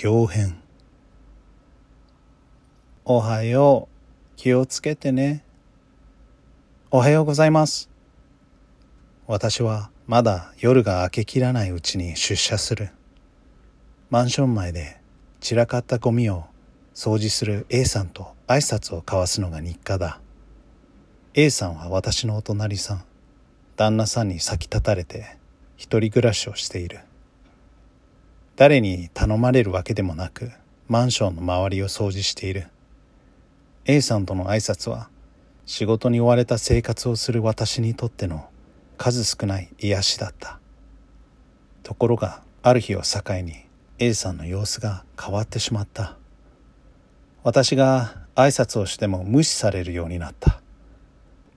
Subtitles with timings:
[0.00, 0.56] 表変
[3.04, 4.36] おはよう。
[4.36, 5.42] 気をつけてね。
[6.92, 7.90] おはようございます。
[9.26, 12.90] 私はまだ夜が明けきらないうちに出社する。
[14.08, 15.00] マンション前で
[15.40, 16.44] 散らかったゴミを
[16.94, 20.20] 掃除する A さんと挨拶を交わすのが日課だ。
[21.34, 23.04] A さんは私のお隣さん。
[23.74, 25.38] 旦那さんに先立たれて
[25.76, 27.00] 一人暮らしをしている。
[28.58, 30.50] 誰に頼まれるわけでもなく
[30.88, 32.66] マンションの周りを掃除している。
[33.84, 35.10] A さんとの挨拶は
[35.64, 38.48] 仕事に追われた生活をする私にとっての
[38.96, 40.58] 数少ない癒しだった。
[41.84, 43.64] ところがある日を境に
[44.00, 46.16] A さんの様子が変わってしまった。
[47.44, 50.60] 私が挨拶をしても無視されるようになった。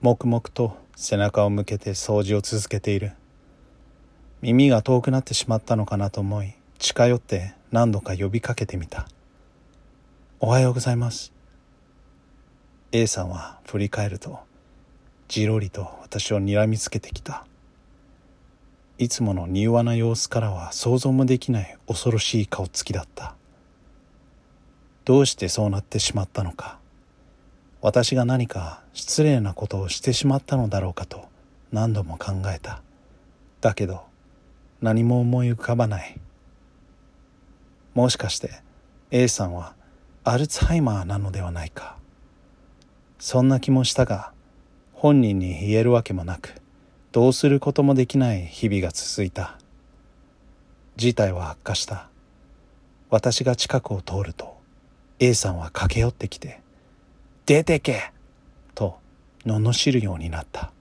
[0.02, 3.10] 黙々と背中を向けて掃除を続けている。
[4.40, 9.06] 耳が遠くなってしまったのかなと思い近寄って何度か呼びかけてみた。
[10.40, 11.32] おはようございます。
[12.90, 14.40] A さんは振り返ると、
[15.28, 17.46] じろりと私を睨みつけてきた。
[18.98, 23.36] いつもの柔和な様子からは想像もできない恐ろしい顔つきだった。
[25.04, 26.80] どうしてそうなってしまったのか。
[27.80, 31.26] 私が何か失礼なことをしてしまったのだろうかと
[31.70, 32.82] 何度も考えた。
[33.60, 34.02] だけど
[34.80, 36.18] 何も思い浮かばない。
[37.94, 38.50] もしかして
[39.10, 39.74] A さんは
[40.24, 41.96] アルツハイマーなのではないか。
[43.18, 44.32] そんな気もしたが
[44.92, 46.54] 本人に言えるわけもなく
[47.12, 49.58] どうすることもできない日々が続いた。
[50.96, 52.08] 事態は悪化した。
[53.10, 54.56] 私が近くを通ると
[55.20, 56.62] A さんは駆け寄ってきて
[57.44, 58.12] 「出てけ!」
[58.74, 58.98] と
[59.44, 60.72] 罵るようになった。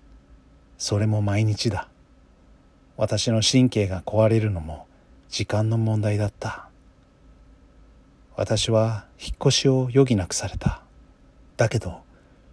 [0.77, 1.89] それも毎日だ。
[2.95, 4.87] 私の神経が壊れるのも
[5.29, 6.70] 時間の問題だった。
[8.41, 10.81] 私は引っ越しを余儀なくされた。
[11.57, 11.89] だけど、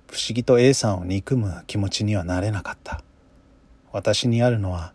[0.06, 3.03] 不思議と A さんを憎む気持ちにはなれなかった。
[3.91, 4.93] 私にあるのは、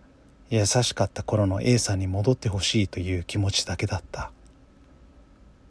[0.52, 4.31] 優しかった頃の A さんに戻ってほしいという気持ちだけだった。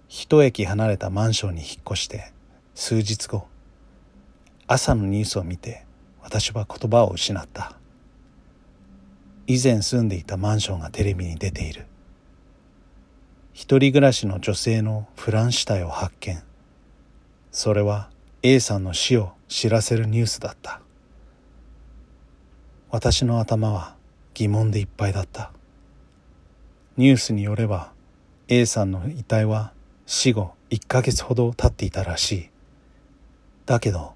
[0.08, 2.32] 一駅離れたマンションに引っ越して
[2.74, 3.46] 数日後、
[4.66, 5.86] 朝のニュースを見て
[6.20, 7.78] 私は言葉を失った。
[9.46, 11.86] 以前住んでいたマンションがテレビに出ている。
[13.52, 16.42] 一人暮らしの女性のフラン死体を発見。
[17.50, 18.08] それは
[18.42, 20.80] A さんの死を知らせるニュースだった。
[22.90, 23.94] 私の頭は
[24.32, 25.52] 疑問でいっぱいだった。
[26.96, 27.92] ニュースによれば
[28.48, 29.72] A さんの遺体は
[30.06, 32.50] 死後1ヶ月ほど経っていたらしい。
[33.66, 34.14] だけど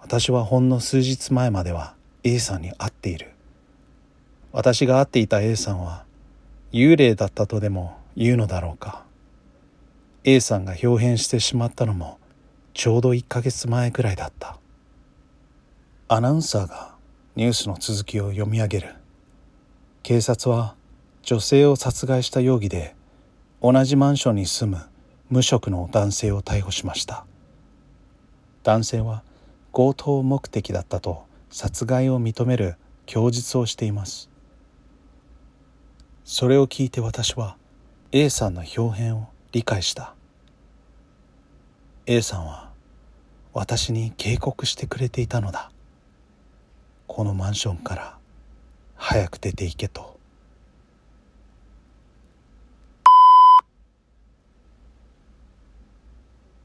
[0.00, 1.94] 私はほんの数日前までは
[2.24, 3.32] A さんに会っている。
[4.52, 6.04] 私が会っていた A さんは
[6.72, 9.04] 幽霊だったとでも言うのだろうか。
[10.24, 12.18] A さんが表変してしまったのも
[12.74, 14.58] ちょうど1ヶ月前くらいだった。
[16.08, 16.96] アナウンサーが
[17.36, 18.94] ニュースの続きを読み上げる。
[20.02, 20.74] 警察は
[21.22, 22.96] 女性を殺害した容疑で
[23.62, 24.82] 同じマンションに住む
[25.30, 27.24] 無職の男性を逮捕しました。
[28.64, 29.22] 男性は
[29.72, 32.74] 強盗目的だったと殺害を認める
[33.06, 34.28] 供述をしています。
[36.24, 37.56] それを聞いて私は
[38.10, 40.14] A さんの表変を理解した。
[42.06, 42.70] A さんは
[43.52, 45.70] 私に警告してくれていたのだ。
[47.06, 48.18] このマンションから
[48.96, 50.17] 早く出て行けと。